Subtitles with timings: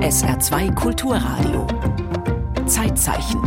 [0.00, 1.66] SR2 Kulturradio.
[2.66, 3.40] Zeitzeichen.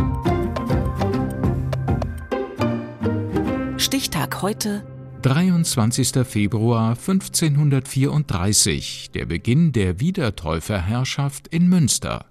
[3.78, 4.84] Stichtag heute
[5.22, 6.26] 23.
[6.26, 12.29] Februar 1534, der Beginn der Wiedertäuferherrschaft in Münster.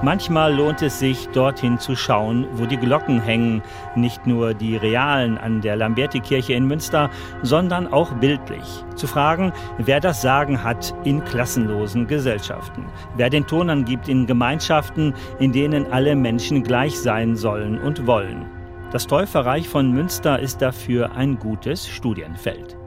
[0.00, 3.62] Manchmal lohnt es sich, dorthin zu schauen, wo die Glocken hängen,
[3.96, 7.10] nicht nur die realen an der Lamberti-Kirche in Münster,
[7.42, 8.84] sondern auch bildlich.
[8.94, 15.14] Zu fragen, wer das Sagen hat in klassenlosen Gesellschaften, wer den Ton angibt in Gemeinschaften,
[15.40, 18.46] in denen alle Menschen gleich sein sollen und wollen.
[18.92, 22.77] Das Täuferreich von Münster ist dafür ein gutes Studienfeld.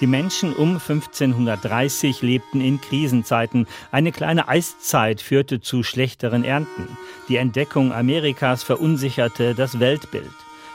[0.00, 3.66] Die Menschen um 1530 lebten in Krisenzeiten.
[3.90, 6.96] Eine kleine Eiszeit führte zu schlechteren Ernten.
[7.28, 10.30] Die Entdeckung Amerikas verunsicherte das Weltbild.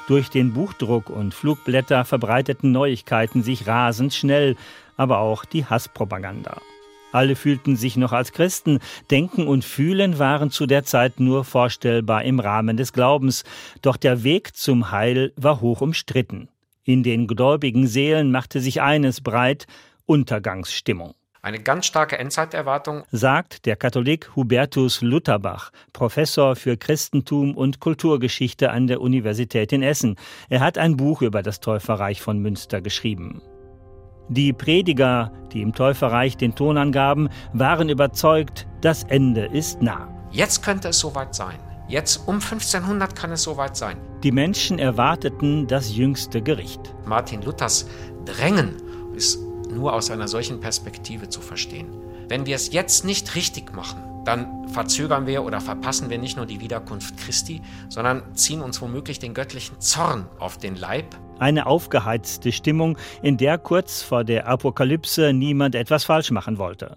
[0.10, 4.58] Durch den Buchdruck und Flugblätter verbreiteten Neuigkeiten sich rasend schnell,
[4.98, 6.58] aber auch die Hasspropaganda.
[7.14, 8.80] Alle fühlten sich noch als Christen,
[9.10, 13.46] Denken und Fühlen waren zu der Zeit nur vorstellbar im Rahmen des Glaubens,
[13.82, 16.50] doch der Weg zum Heil war hoch umstritten.
[16.86, 19.68] In den gläubigen Seelen machte sich eines breit
[20.06, 21.14] Untergangsstimmung.
[21.42, 28.88] Eine ganz starke Endzeiterwartung, sagt der Katholik Hubertus Lutherbach, Professor für Christentum und Kulturgeschichte an
[28.88, 30.16] der Universität in Essen.
[30.50, 33.42] Er hat ein Buch über das Täuferreich von Münster geschrieben.
[34.30, 40.08] Die Prediger, die im Täuferreich den Ton angaben, waren überzeugt, das Ende ist nah.
[40.32, 41.60] Jetzt könnte es soweit sein.
[41.88, 43.98] Jetzt um 1500 kann es soweit sein.
[44.24, 46.80] Die Menschen erwarteten das jüngste Gericht.
[47.06, 47.88] Martin Luthers
[48.26, 48.76] Drängen
[49.16, 49.40] ist
[49.70, 51.88] nur aus einer solchen Perspektive zu verstehen.
[52.30, 56.46] Wenn wir es jetzt nicht richtig machen, dann verzögern wir oder verpassen wir nicht nur
[56.46, 61.06] die Wiederkunft Christi, sondern ziehen uns womöglich den göttlichen Zorn auf den Leib.
[61.40, 66.96] Eine aufgeheizte Stimmung, in der kurz vor der Apokalypse niemand etwas falsch machen wollte.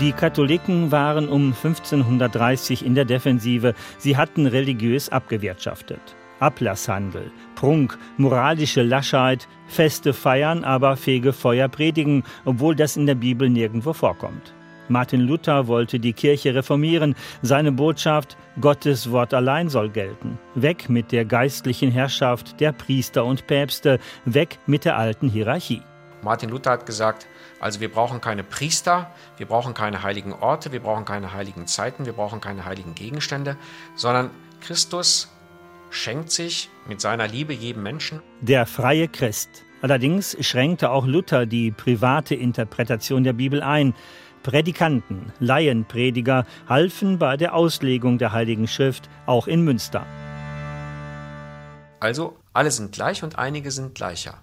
[0.00, 3.74] Die Katholiken waren um 1530 in der Defensive.
[3.96, 6.00] Sie hatten religiös abgewirtschaftet.
[6.38, 13.94] Ablasshandel, Prunk, moralische Laschheit, Feste feiern, aber Fegefeuer predigen, obwohl das in der Bibel nirgendwo
[13.94, 14.52] vorkommt.
[14.88, 17.14] Martin Luther wollte die Kirche reformieren.
[17.40, 20.38] Seine Botschaft, Gottes Wort allein soll gelten.
[20.54, 25.82] Weg mit der geistlichen Herrschaft der Priester und Päpste, weg mit der alten Hierarchie.
[26.26, 27.28] Martin Luther hat gesagt,
[27.60, 32.04] also wir brauchen keine Priester, wir brauchen keine heiligen Orte, wir brauchen keine heiligen Zeiten,
[32.04, 33.56] wir brauchen keine heiligen Gegenstände,
[33.94, 35.30] sondern Christus
[35.90, 38.22] schenkt sich mit seiner Liebe jedem Menschen.
[38.40, 39.48] Der freie Christ.
[39.82, 43.94] Allerdings schränkte auch Luther die private Interpretation der Bibel ein.
[44.42, 50.04] Prädikanten, Laienprediger halfen bei der Auslegung der Heiligen Schrift, auch in Münster.
[52.00, 54.40] Also alle sind gleich und einige sind gleicher.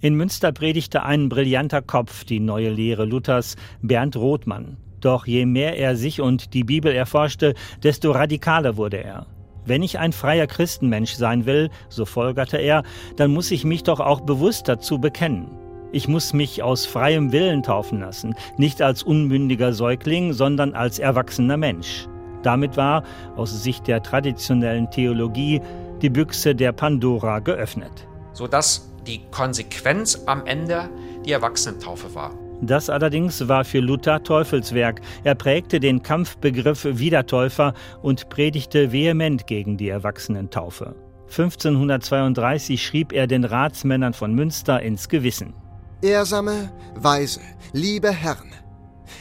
[0.00, 4.76] In Münster predigte ein brillanter Kopf die neue Lehre Luthers, Bernd Rothmann.
[5.00, 9.26] Doch je mehr er sich und die Bibel erforschte, desto radikaler wurde er.
[9.64, 12.84] Wenn ich ein freier Christenmensch sein will, so folgerte er,
[13.16, 15.50] dann muss ich mich doch auch bewusst dazu bekennen.
[15.90, 21.56] Ich muss mich aus freiem Willen taufen lassen, nicht als unmündiger Säugling, sondern als erwachsener
[21.56, 22.06] Mensch.
[22.44, 23.02] Damit war,
[23.36, 25.60] aus Sicht der traditionellen Theologie,
[26.02, 28.06] die Büchse der Pandora geöffnet.
[28.32, 30.88] Sodass die Konsequenz am Ende
[31.24, 32.32] die Erwachsenentaufe war.
[32.60, 35.00] Das allerdings war für Luther Teufelswerk.
[35.22, 37.72] Er prägte den Kampfbegriff Wiedertäufer
[38.02, 40.96] und predigte vehement gegen die Erwachsenentaufe.
[41.28, 45.54] 1532 schrieb er den Ratsmännern von Münster ins Gewissen.
[46.02, 47.40] Ehrsame, weise,
[47.72, 48.52] liebe Herren,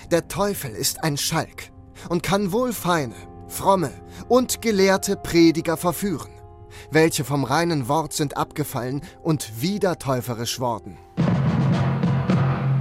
[0.09, 1.71] der Teufel ist ein Schalk
[2.09, 3.15] und kann wohl feine,
[3.47, 3.91] fromme
[4.29, 6.37] und gelehrte Prediger verführen
[6.91, 10.97] welche vom reinen Wort sind abgefallen und wieder täuferisch worden.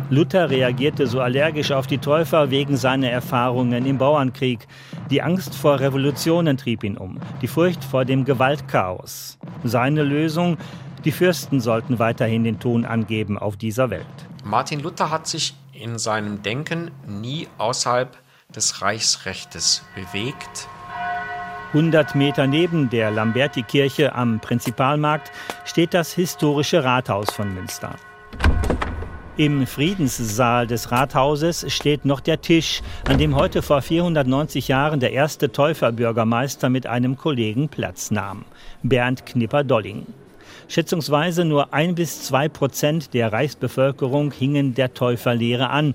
[0.08, 4.68] Luther reagierte so allergisch auf die Täufer wegen seiner Erfahrungen im Bauernkrieg.
[5.10, 9.36] Die Angst vor Revolutionen trieb ihn um, die Furcht vor dem Gewaltchaos.
[9.64, 10.58] Seine Lösung,
[11.04, 14.06] die Fürsten sollten weiterhin den Ton angeben auf dieser Welt.
[14.44, 18.16] Martin Luther hat sich in seinem Denken nie außerhalb
[18.54, 20.69] des Reichsrechtes bewegt.
[21.76, 25.31] 100 Meter neben der Lamberti-Kirche am Prinzipalmarkt
[25.67, 27.96] steht das historische Rathaus von Münster.
[29.37, 35.12] Im Friedenssaal des Rathauses steht noch der Tisch, an dem heute vor 490 Jahren der
[35.12, 38.46] erste Täuferbürgermeister mit einem Kollegen Platz nahm,
[38.82, 40.06] Bernd Knipper-Dolling.
[40.69, 45.94] Schätzungsweise nur ein bis zwei Prozent der Reichsbevölkerung hingen der Täuferlehre an.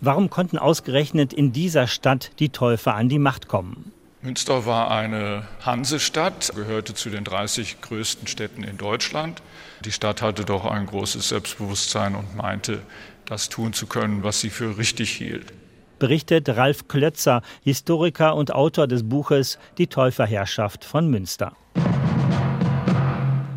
[0.00, 3.92] Warum konnten ausgerechnet in dieser Stadt die Täufer an die Macht kommen?
[4.24, 9.42] Münster war eine Hansestadt, gehörte zu den 30 größten Städten in Deutschland.
[9.84, 12.82] Die Stadt hatte doch ein großes Selbstbewusstsein und meinte,
[13.24, 15.52] das tun zu können, was sie für richtig hielt.
[15.98, 21.56] Berichtet Ralf Klötzer, Historiker und Autor des Buches Die Täuferherrschaft von Münster.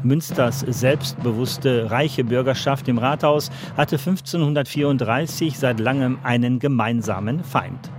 [0.01, 7.91] Münsters selbstbewusste, reiche Bürgerschaft im Rathaus hatte 1534 seit langem einen gemeinsamen Feind.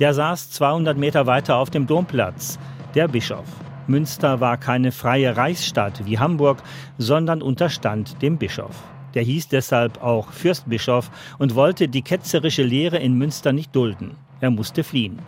[0.00, 2.58] Der saß 200 Meter weiter auf dem Domplatz,
[2.94, 3.44] der Bischof.
[3.86, 6.62] Münster war keine freie Reichsstadt wie Hamburg,
[6.96, 8.74] sondern unterstand dem Bischof.
[9.12, 14.16] Der hieß deshalb auch Fürstbischof und wollte die ketzerische Lehre in Münster nicht dulden.
[14.40, 15.18] Er musste fliehen.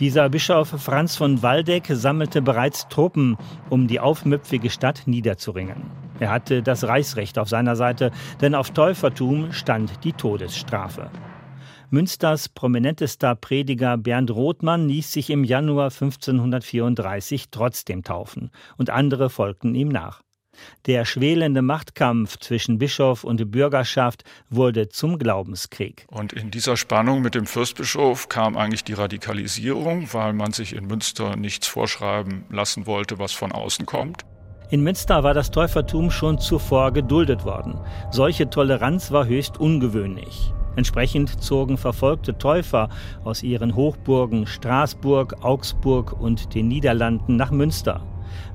[0.00, 3.36] Dieser Bischof Franz von Waldeck sammelte bereits Truppen,
[3.68, 5.90] um die aufmüpfige Stadt niederzuringen.
[6.20, 11.10] Er hatte das Reichsrecht auf seiner Seite, denn auf Täufertum stand die Todesstrafe.
[11.94, 19.76] Münsters prominentester Prediger Bernd Rothmann ließ sich im Januar 1534 trotzdem taufen und andere folgten
[19.76, 20.20] ihm nach.
[20.86, 26.04] Der schwelende Machtkampf zwischen Bischof und Bürgerschaft wurde zum Glaubenskrieg.
[26.10, 30.88] Und in dieser Spannung mit dem Fürstbischof kam eigentlich die Radikalisierung, weil man sich in
[30.88, 34.24] Münster nichts vorschreiben lassen wollte, was von außen kommt.
[34.68, 37.78] In Münster war das Täufertum schon zuvor geduldet worden.
[38.10, 40.52] Solche Toleranz war höchst ungewöhnlich.
[40.76, 42.88] Entsprechend zogen verfolgte Täufer
[43.24, 48.02] aus ihren Hochburgen Straßburg, Augsburg und den Niederlanden nach Münster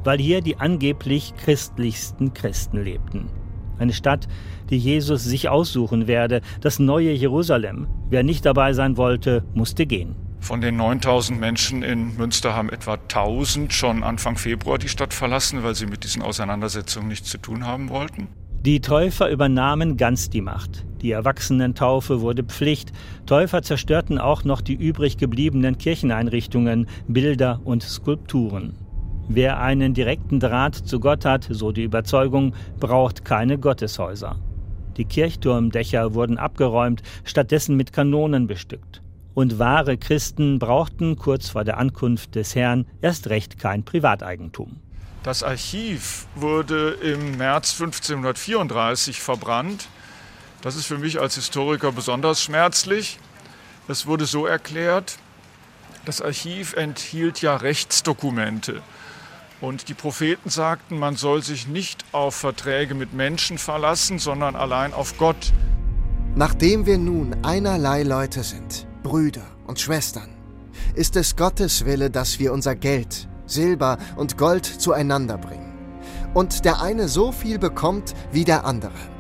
[0.04, 3.30] weil hier die angeblich christlichsten Christen lebten.
[3.78, 4.28] Eine Stadt,
[4.70, 7.88] die Jesus sich aussuchen werde, das neue Jerusalem.
[8.10, 10.16] Wer nicht dabei sein wollte, musste gehen.
[10.42, 15.64] Von den 9000 Menschen in Münster haben etwa 1000 schon Anfang Februar die Stadt verlassen,
[15.64, 18.28] weil sie mit diesen Auseinandersetzungen nichts zu tun haben wollten.
[18.66, 20.86] Die Täufer übernahmen ganz die Macht.
[21.02, 22.92] Die Erwachsenentaufe wurde Pflicht.
[23.26, 28.76] Täufer zerstörten auch noch die übrig gebliebenen Kircheneinrichtungen, Bilder und Skulpturen.
[29.28, 34.40] Wer einen direkten Draht zu Gott hat, so die Überzeugung, braucht keine Gotteshäuser.
[34.98, 39.02] Die Kirchturmdächer wurden abgeräumt, stattdessen mit Kanonen bestückt.
[39.34, 44.82] Und wahre Christen brauchten kurz vor der Ankunft des Herrn erst recht kein Privateigentum.
[45.24, 49.88] Das Archiv wurde im März 1534 verbrannt.
[50.62, 53.18] Das ist für mich als Historiker besonders schmerzlich.
[53.88, 55.18] Es wurde so erklärt,
[56.06, 58.82] das Archiv enthielt ja Rechtsdokumente.
[59.62, 64.94] Und die Propheten sagten, man soll sich nicht auf Verträge mit Menschen verlassen, sondern allein
[64.94, 65.54] auf Gott.
[66.36, 70.30] Nachdem wir nun einerlei Leute sind, Brüder und Schwestern,
[70.94, 75.74] ist es Gottes Wille, dass wir unser Geld, Silber und Gold zueinander bringen.
[76.34, 79.19] Und der eine so viel bekommt wie der andere.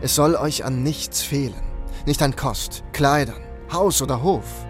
[0.00, 1.62] Es soll euch an nichts fehlen,
[2.06, 3.42] nicht an Kost, Kleidern,
[3.72, 4.66] Haus oder Hof.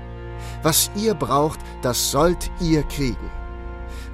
[0.62, 3.30] Was ihr braucht, das sollt ihr kriegen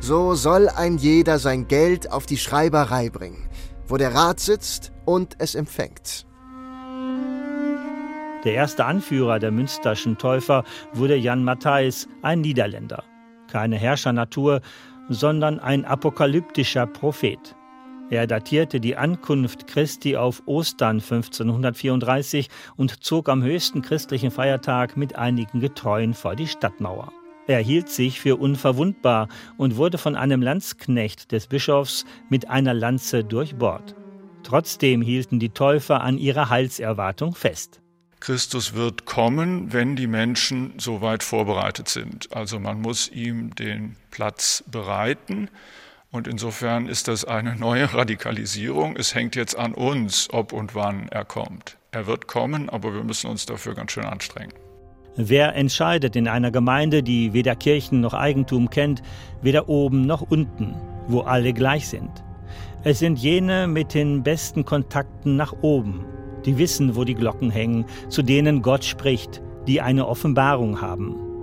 [0.04, 3.48] so soll ein jeder sein Geld auf die Schreiberei bringen,
[3.88, 6.26] wo der Rat sitzt und es empfängt.
[8.44, 13.02] Der erste Anführer der münsterschen Täufer wurde Jan Matthijs, ein Niederländer.
[13.50, 14.60] Keine Herrschernatur,
[15.08, 17.56] sondern ein apokalyptischer Prophet.
[18.14, 25.16] Er datierte die Ankunft Christi auf Ostern 1534 und zog am höchsten christlichen Feiertag mit
[25.16, 27.12] einigen Getreuen vor die Stadtmauer.
[27.48, 29.26] Er hielt sich für unverwundbar
[29.56, 33.96] und wurde von einem Landsknecht des Bischofs mit einer Lanze durchbohrt.
[34.44, 37.80] Trotzdem hielten die Täufer an ihrer Heilserwartung fest.
[38.20, 42.32] Christus wird kommen, wenn die Menschen soweit vorbereitet sind.
[42.32, 45.50] Also man muss ihm den Platz bereiten.
[46.14, 48.94] Und insofern ist das eine neue Radikalisierung.
[48.96, 51.76] Es hängt jetzt an uns, ob und wann er kommt.
[51.90, 54.52] Er wird kommen, aber wir müssen uns dafür ganz schön anstrengen.
[55.16, 59.02] Wer entscheidet in einer Gemeinde, die weder Kirchen noch Eigentum kennt,
[59.42, 60.76] weder oben noch unten,
[61.08, 62.22] wo alle gleich sind?
[62.84, 66.04] Es sind jene mit den besten Kontakten nach oben,
[66.44, 71.33] die wissen, wo die Glocken hängen, zu denen Gott spricht, die eine Offenbarung haben.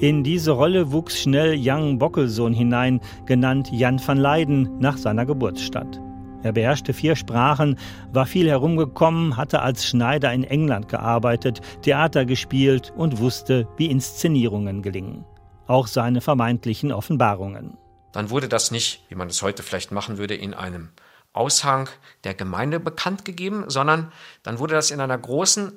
[0.00, 6.00] In diese Rolle wuchs schnell Jan Bockelsohn hinein, genannt Jan van Leyden nach seiner Geburtsstadt.
[6.42, 7.78] Er beherrschte vier Sprachen,
[8.10, 14.80] war viel herumgekommen, hatte als Schneider in England gearbeitet, Theater gespielt und wusste, wie Inszenierungen
[14.80, 15.26] gelingen.
[15.66, 17.76] Auch seine vermeintlichen Offenbarungen.
[18.12, 20.88] Dann wurde das nicht, wie man es heute vielleicht machen würde, in einem
[21.34, 21.90] Aushang
[22.24, 24.10] der Gemeinde bekannt gegeben, sondern
[24.42, 25.72] dann wurde das in einer großen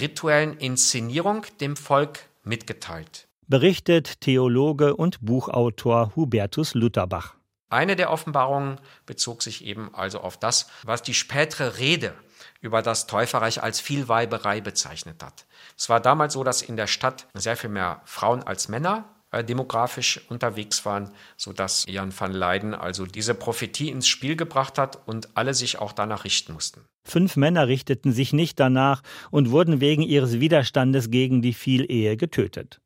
[0.00, 3.25] rituellen Inszenierung dem Volk mitgeteilt.
[3.48, 7.36] Berichtet Theologe und Buchautor Hubertus Lutherbach.
[7.68, 12.12] Eine der Offenbarungen bezog sich eben also auf das, was die spätere Rede
[12.60, 15.46] über das Täuferreich als Vielweiberei bezeichnet hat.
[15.78, 19.44] Es war damals so, dass in der Stadt sehr viel mehr Frauen als Männer äh,
[19.44, 25.36] demografisch unterwegs waren, sodass Jan van Leyden also diese Prophetie ins Spiel gebracht hat und
[25.36, 26.84] alle sich auch danach richten mussten.
[27.04, 32.80] Fünf Männer richteten sich nicht danach und wurden wegen ihres Widerstandes gegen die Vielehe getötet.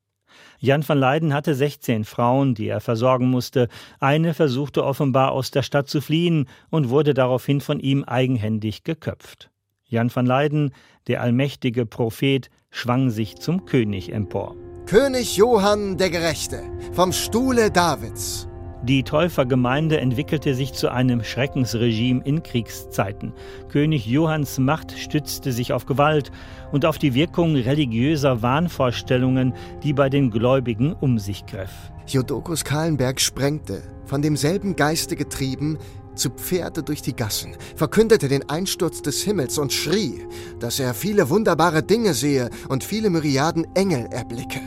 [0.58, 3.68] Jan van Leyden hatte 16 Frauen, die er versorgen musste.
[3.98, 9.50] Eine versuchte offenbar aus der Stadt zu fliehen und wurde daraufhin von ihm eigenhändig geköpft.
[9.86, 10.72] Jan van Leyden,
[11.06, 14.54] der allmächtige Prophet, schwang sich zum König empor.
[14.86, 18.49] König Johann der Gerechte vom Stuhle Davids.
[18.82, 23.34] Die Täufergemeinde entwickelte sich zu einem Schreckensregime in Kriegszeiten.
[23.68, 26.32] König Johanns Macht stützte sich auf Gewalt
[26.72, 31.92] und auf die Wirkung religiöser Wahnvorstellungen, die bei den Gläubigen um sich griff.
[32.06, 35.76] Jodokus Kahlenberg sprengte, von demselben Geiste getrieben,
[36.14, 40.26] zu Pferde durch die Gassen, verkündete den Einsturz des Himmels und schrie,
[40.58, 44.60] dass er viele wunderbare Dinge sehe und viele Myriaden Engel erblicke.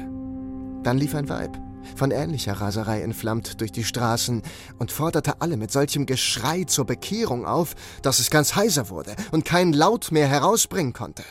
[0.83, 1.57] Dann lief ein Weib,
[1.97, 4.41] von ähnlicher Raserei entflammt durch die Straßen
[4.79, 9.45] und forderte alle mit solchem Geschrei zur Bekehrung auf, dass es ganz heiser wurde und
[9.45, 11.23] kein Laut mehr herausbringen konnte.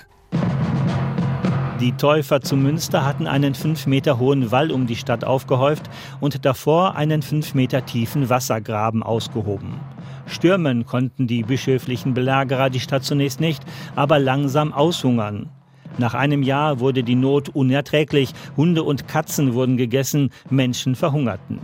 [1.82, 5.90] Die Täufer zu Münster hatten einen fünf Meter hohen Wall um die Stadt aufgehäuft
[6.20, 9.80] und davor einen fünf Meter tiefen Wassergraben ausgehoben.
[10.26, 13.64] Stürmen konnten die bischöflichen Belagerer die Stadt zunächst nicht,
[13.96, 15.50] aber langsam aushungern.
[15.98, 18.32] Nach einem Jahr wurde die Not unerträglich.
[18.56, 21.60] Hunde und Katzen wurden gegessen, Menschen verhungerten.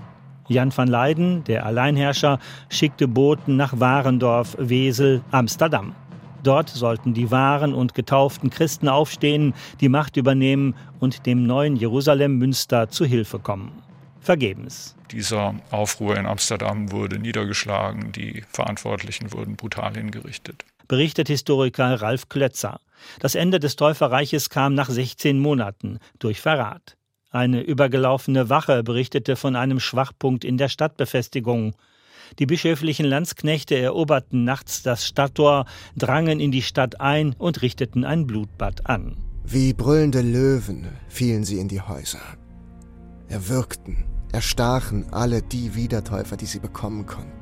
[0.49, 5.95] Jan van Leyden, der Alleinherrscher, schickte Boten nach Warendorf, Wesel, Amsterdam.
[6.43, 12.39] Dort sollten die wahren und getauften Christen aufstehen, die Macht übernehmen und dem neuen Jerusalem
[12.39, 13.73] Münster zu Hilfe kommen.
[14.21, 14.97] Vergebens.
[15.11, 20.65] Dieser Aufruhr in Amsterdam wurde niedergeschlagen, die Verantwortlichen wurden brutal hingerichtet.
[20.89, 22.81] Berichtet Historiker Ralf Klötzer.
[23.21, 26.97] Das Ende des Täuferreiches kam nach 16 Monaten durch Verrat.
[27.31, 31.75] Eine übergelaufene Wache berichtete von einem Schwachpunkt in der Stadtbefestigung.
[32.39, 38.27] Die bischöflichen Landsknechte eroberten nachts das Stadttor, drangen in die Stadt ein und richteten ein
[38.27, 39.19] Blutbad an.
[39.45, 42.21] Wie brüllende Löwen fielen sie in die Häuser.
[43.29, 47.38] Erwürgten, erstachen alle die Wiedertäufer, die sie bekommen konnten,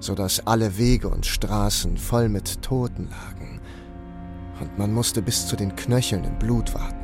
[0.00, 3.60] so dass alle Wege und Straßen voll mit Toten lagen
[4.60, 6.96] und man musste bis zu den Knöcheln im Blut warten.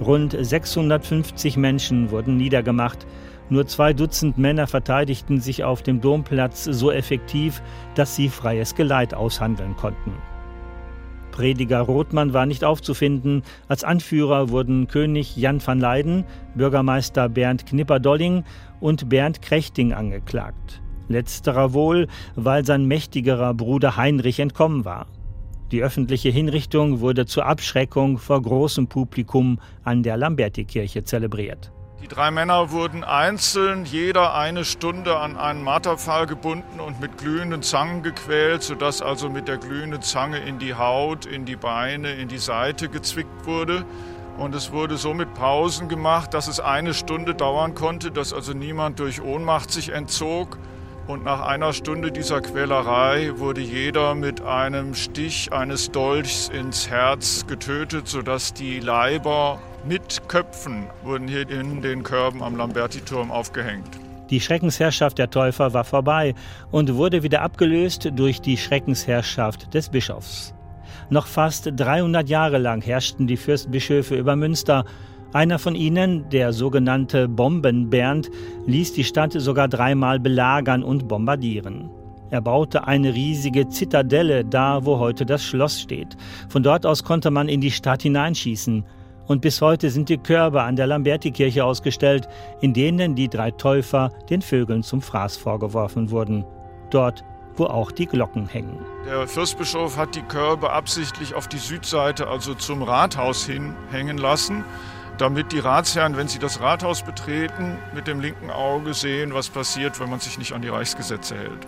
[0.00, 3.06] Rund 650 Menschen wurden niedergemacht.
[3.50, 7.62] Nur zwei Dutzend Männer verteidigten sich auf dem Domplatz so effektiv,
[7.94, 10.12] dass sie freies Geleit aushandeln konnten.
[11.32, 13.42] Prediger Rothmann war nicht aufzufinden.
[13.68, 18.44] Als Anführer wurden König Jan van Leyden, Bürgermeister Bernd Knipperdolling
[18.80, 20.82] und Bernd Krechting angeklagt.
[21.08, 25.06] Letzterer wohl, weil sein mächtigerer Bruder Heinrich entkommen war.
[25.70, 31.72] Die öffentliche Hinrichtung wurde zur Abschreckung vor großem Publikum an der Lambertikirche zelebriert.
[32.00, 37.60] Die drei Männer wurden einzeln jeder eine Stunde an einen Marterpfahl gebunden und mit glühenden
[37.60, 42.28] Zangen gequält, sodass also mit der glühenden Zange in die Haut, in die Beine, in
[42.28, 43.84] die Seite gezwickt wurde.
[44.38, 48.52] Und es wurde so mit Pausen gemacht, dass es eine Stunde dauern konnte, dass also
[48.52, 50.56] niemand durch Ohnmacht sich entzog.
[51.08, 57.46] Und nach einer Stunde dieser Quälerei wurde jeder mit einem Stich eines Dolchs ins Herz
[57.46, 63.88] getötet, sodass die Leiber mit Köpfen wurden hier in den Körben am Lamberti-Turm aufgehängt.
[64.28, 66.34] Die Schreckensherrschaft der Täufer war vorbei
[66.70, 70.52] und wurde wieder abgelöst durch die Schreckensherrschaft des Bischofs.
[71.08, 74.84] Noch fast 300 Jahre lang herrschten die Fürstbischöfe über Münster
[75.32, 78.30] einer von ihnen, der sogenannte Bombenbernd,
[78.66, 81.90] ließ die Stadt sogar dreimal belagern und bombardieren.
[82.30, 86.16] Er baute eine riesige Zitadelle da, wo heute das Schloss steht.
[86.48, 88.84] Von dort aus konnte man in die Stadt hineinschießen.
[89.26, 92.28] Und bis heute sind die Körbe an der Lambertikirche ausgestellt,
[92.60, 96.44] in denen die drei Täufer den Vögeln zum Fraß vorgeworfen wurden.
[96.90, 97.24] Dort,
[97.56, 98.78] wo auch die Glocken hängen.
[99.06, 104.64] Der Fürstbischof hat die Körbe absichtlich auf die Südseite, also zum Rathaus hin, hängen lassen
[105.18, 110.00] damit die Ratsherren, wenn sie das Rathaus betreten, mit dem linken Auge sehen, was passiert,
[110.00, 111.66] wenn man sich nicht an die Reichsgesetze hält.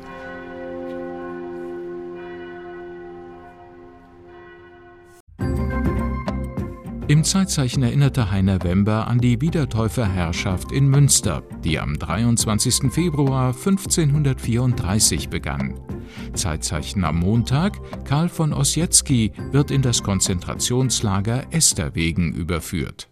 [7.10, 12.92] Im Zeitzeichen erinnerte Heiner Wember an die Wiedertäuferherrschaft in Münster, die am 23.
[12.92, 15.74] Februar 1534 begann.
[16.34, 23.10] Zeitzeichen am Montag, Karl von Ossietzky wird in das Konzentrationslager Esterwegen überführt.